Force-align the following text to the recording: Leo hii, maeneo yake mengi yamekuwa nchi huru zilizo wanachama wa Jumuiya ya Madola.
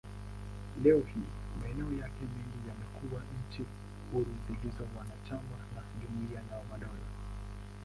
Leo 0.83 0.97
hii, 0.97 1.61
maeneo 1.61 1.93
yake 2.01 2.21
mengi 2.21 2.67
yamekuwa 2.69 3.21
nchi 3.21 3.65
huru 4.11 4.31
zilizo 4.47 4.83
wanachama 4.97 5.55
wa 5.77 5.83
Jumuiya 6.01 6.39
ya 6.41 6.63
Madola. 6.69 7.09